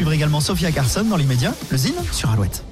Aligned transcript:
suivre 0.00 0.12
également 0.14 0.40
Sophia 0.40 0.72
Carson 0.72 1.04
dans 1.04 1.18
l'immédiat, 1.18 1.54
le 1.70 1.76
Zine 1.76 1.92
sur 2.10 2.30
Alouette. 2.30 2.64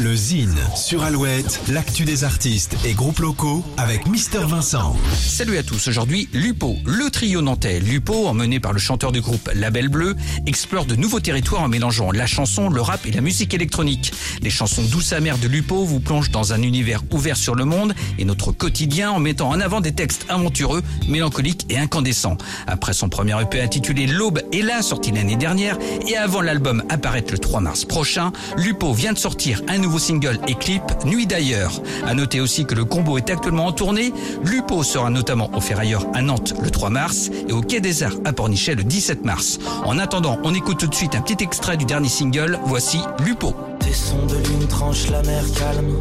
Le 0.00 0.16
Zine 0.16 0.56
sur 0.76 1.02
Alouette, 1.02 1.60
l'actu 1.68 2.06
des 2.06 2.24
artistes 2.24 2.74
et 2.86 2.94
groupes 2.94 3.18
locaux 3.18 3.62
avec 3.76 4.06
Mister 4.06 4.38
Vincent. 4.46 4.96
Salut 5.12 5.58
à 5.58 5.62
tous, 5.62 5.88
aujourd'hui 5.88 6.26
Lupo, 6.32 6.78
le 6.86 7.10
trio 7.10 7.42
nantais 7.42 7.80
Lupo, 7.80 8.26
emmené 8.26 8.60
par 8.60 8.72
le 8.72 8.78
chanteur 8.78 9.12
du 9.12 9.20
groupe 9.20 9.50
Label 9.54 9.90
Bleu, 9.90 10.16
explore 10.46 10.86
de 10.86 10.96
nouveaux 10.96 11.20
territoires 11.20 11.64
en 11.64 11.68
mélangeant 11.68 12.12
la 12.12 12.24
chanson, 12.26 12.70
le 12.70 12.80
rap 12.80 13.04
et 13.04 13.10
la 13.10 13.20
musique 13.20 13.52
électronique. 13.52 14.14
Les 14.40 14.48
chansons 14.48 14.82
douces 14.84 15.12
amères 15.12 15.36
de 15.36 15.48
Lupo 15.48 15.84
vous 15.84 16.00
plongent 16.00 16.30
dans 16.30 16.54
un 16.54 16.62
univers 16.62 17.02
ouvert 17.10 17.36
sur 17.36 17.54
le 17.54 17.66
monde 17.66 17.92
et 18.18 18.24
notre 18.24 18.52
quotidien 18.52 19.10
en 19.10 19.18
mettant 19.18 19.50
en 19.50 19.60
avant 19.60 19.82
des 19.82 19.92
textes 19.92 20.24
aventureux, 20.30 20.82
mélancoliques 21.08 21.66
et 21.68 21.76
incandescents. 21.76 22.38
Après 22.66 22.94
son 22.94 23.10
premier 23.10 23.38
EP 23.42 23.60
intitulé 23.60 24.06
L'Aube 24.06 24.40
est 24.50 24.62
là, 24.62 24.80
sorti 24.80 25.12
l'année 25.12 25.36
dernière, 25.36 25.76
et 26.08 26.16
avant 26.16 26.40
l'album 26.40 26.84
apparaître 26.88 27.32
le 27.32 27.38
3 27.38 27.60
mars 27.60 27.84
prochain, 27.84 28.32
Lupo 28.56 28.94
vient 28.94 29.12
de 29.12 29.18
sortir 29.18 29.60
un 29.68 29.76
nouveau 29.76 29.89
single 29.98 30.38
et 30.46 30.54
clip, 30.54 30.82
Nuit 31.04 31.26
d'ailleurs. 31.26 31.80
À 32.06 32.14
noter 32.14 32.40
aussi 32.40 32.64
que 32.64 32.74
le 32.74 32.84
combo 32.84 33.18
est 33.18 33.30
actuellement 33.30 33.66
en 33.66 33.72
tournée. 33.72 34.12
Lupo 34.44 34.82
sera 34.82 35.10
notamment 35.10 35.50
au 35.54 35.60
Ferrailleur 35.60 36.06
à 36.14 36.22
Nantes 36.22 36.54
le 36.62 36.70
3 36.70 36.90
mars 36.90 37.30
et 37.48 37.52
au 37.52 37.60
Quai 37.60 37.80
des 37.80 38.02
Arts 38.02 38.16
à 38.24 38.32
Pornichet 38.32 38.74
le 38.74 38.84
17 38.84 39.24
mars. 39.24 39.58
En 39.84 39.98
attendant, 39.98 40.38
on 40.44 40.54
écoute 40.54 40.78
tout 40.78 40.86
de 40.86 40.94
suite 40.94 41.14
un 41.14 41.20
petit 41.20 41.42
extrait 41.42 41.76
du 41.76 41.84
dernier 41.84 42.08
single. 42.08 42.58
Voici 42.64 43.00
Lupo. 43.24 43.54
Tes 43.80 43.92
sons 43.92 44.26
de 44.26 44.36
lune 44.36 44.68
la 45.10 45.22
mer 45.22 45.44
calme. 45.58 45.96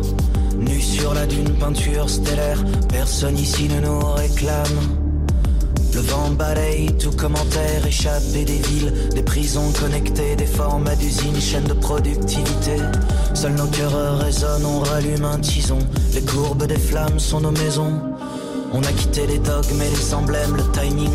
Sur 0.79 1.13
la 1.13 1.25
dune, 1.25 1.53
peinture 1.53 2.09
stellaire. 2.09 2.63
Personne 2.89 3.37
ici 3.37 3.67
ne 3.69 3.79
nous 3.79 3.99
réclame. 3.99 5.08
Le 5.93 6.01
vent 6.01 6.29
balaye 6.31 6.95
tout 6.97 7.11
commentaire, 7.11 7.85
échappé 7.85 8.45
des 8.45 8.59
villes, 8.59 8.93
des 9.13 9.23
prisons 9.23 9.71
connectées, 9.71 10.35
des 10.35 10.45
formats 10.45 10.95
d'usines, 10.95 11.39
chaînes 11.39 11.65
de 11.65 11.73
productivité. 11.73 12.77
Seuls 13.33 13.55
nos 13.55 13.67
cœurs 13.67 14.19
résonnent, 14.19 14.65
on 14.65 14.79
rallume 14.79 15.25
un 15.25 15.39
tison. 15.39 15.79
Les 16.13 16.21
courbes 16.21 16.67
des 16.67 16.77
flammes 16.77 17.19
sont 17.19 17.41
nos 17.41 17.51
maisons. 17.51 17.99
On 18.71 18.83
a 18.83 18.91
quitté 18.91 19.25
les 19.25 19.39
dogmes 19.39 19.81
et 19.81 19.89
les 19.89 20.13
emblèmes, 20.13 20.55
le 20.55 20.63
timing, 20.71 21.09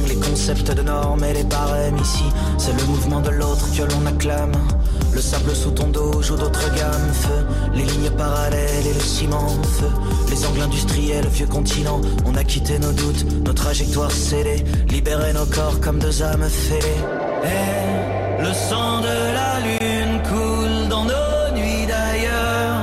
les 0.45 0.53
concepts 0.53 0.77
de 0.77 0.83
normes 0.83 1.25
et 1.25 1.33
les 1.33 1.45
barèmes. 1.45 1.97
Ici, 1.97 2.25
c'est 2.59 2.73
le 2.78 2.84
mouvement 2.87 3.20
de 3.20 3.31
l'autre 3.31 3.67
que 3.77 3.83
l'on 3.83 4.06
acclame. 4.06 4.53
Le 5.14 5.20
sable 5.20 5.55
sous 5.55 5.70
ton 5.70 5.89
dos 5.89 6.20
joue 6.23 6.36
d'autres 6.36 6.75
gammes. 6.75 7.12
Feu, 7.12 7.47
les 7.75 7.84
lignes 7.84 8.11
parallèles 8.11 8.86
et 8.86 8.92
le 8.92 9.01
ciment. 9.01 9.48
Feu, 9.48 9.89
les 10.31 10.45
angles 10.47 10.62
industriels, 10.62 11.27
vieux 11.28 11.47
continent. 11.47 12.01
On 12.27 12.34
a 12.36 12.45
quitté 12.45 12.78
nos 12.78 12.92
doutes, 12.92 13.25
nos 13.45 13.53
trajectoires 13.53 14.11
scellées. 14.11 14.64
Libérer 14.89 15.33
nos 15.33 15.47
corps 15.47 15.81
comme 15.81 15.98
deux 15.98 16.23
âmes 16.23 16.48
fêlées. 16.48 17.03
Le 18.41 18.53
sang 18.53 19.01
de 19.01 19.17
la 19.39 19.61
lune 19.61 20.20
coule 20.29 20.89
dans 20.91 21.05
nos 21.05 21.56
nuits 21.56 21.86
d'ailleurs. 21.86 22.83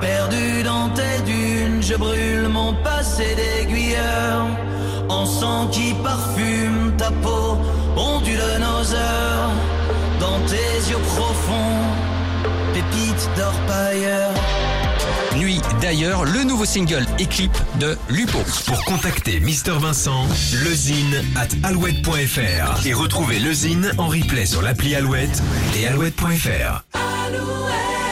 Perdu 0.00 0.62
dans 0.62 0.88
tes 0.90 1.22
dunes, 1.26 1.82
je 1.82 1.94
brûle 1.94 2.48
mon 2.48 2.72
passé 2.82 3.36
d'aiguilleur. 3.36 4.46
En 5.08 5.26
sang 5.26 5.68
qui 5.68 5.94
parfume 6.02 6.92
ta 6.98 7.10
peau, 7.10 7.58
ondule 7.96 8.40
nos 8.58 8.94
heures. 8.94 9.50
Dans 10.20 10.38
tes 10.46 10.90
yeux 10.90 10.98
profonds, 10.98 11.82
pépites 12.72 13.28
d'orpailleur. 13.36 14.30
Nuit 15.36 15.60
d'ailleurs, 15.82 16.24
le 16.24 16.44
nouveau 16.44 16.64
single 16.64 17.04
et 17.18 17.26
clip 17.26 17.52
de 17.78 17.96
Lupo. 18.08 18.38
Pour 18.66 18.84
contacter 18.84 19.38
Mister 19.40 19.74
Vincent, 19.78 20.26
lezine 20.64 21.22
at 21.36 21.48
alouette.fr 21.68 22.86
et 22.86 22.94
retrouver 22.94 23.38
le 23.38 23.52
Zine 23.52 23.92
en 23.98 24.06
replay 24.06 24.46
sur 24.46 24.62
l'appli 24.62 24.94
Alouette 24.94 25.42
et 25.76 25.86
alouette.fr. 25.86 26.84
Alouette. 26.94 28.05